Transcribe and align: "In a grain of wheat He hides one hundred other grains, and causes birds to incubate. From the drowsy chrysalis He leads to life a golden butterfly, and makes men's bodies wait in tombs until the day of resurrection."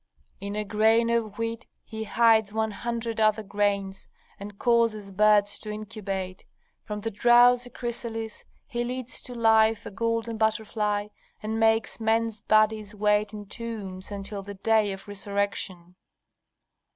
"In 0.39 0.55
a 0.55 0.65
grain 0.65 1.11
of 1.11 1.37
wheat 1.37 1.67
He 1.83 2.05
hides 2.05 2.51
one 2.51 2.71
hundred 2.71 3.21
other 3.21 3.43
grains, 3.43 4.07
and 4.39 4.57
causes 4.57 5.11
birds 5.11 5.59
to 5.59 5.69
incubate. 5.69 6.43
From 6.83 7.01
the 7.01 7.11
drowsy 7.11 7.69
chrysalis 7.69 8.43
He 8.65 8.83
leads 8.83 9.21
to 9.21 9.35
life 9.35 9.85
a 9.85 9.91
golden 9.91 10.37
butterfly, 10.39 11.09
and 11.43 11.59
makes 11.59 11.99
men's 11.99 12.41
bodies 12.41 12.95
wait 12.95 13.31
in 13.31 13.45
tombs 13.45 14.11
until 14.11 14.41
the 14.41 14.55
day 14.55 14.91
of 14.91 15.07
resurrection." 15.07 15.93